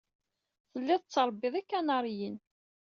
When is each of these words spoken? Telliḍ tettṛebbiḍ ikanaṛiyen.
Telliḍ 0.71 1.01
tettṛebbiḍ 1.01 1.53
ikanaṛiyen. 1.61 2.35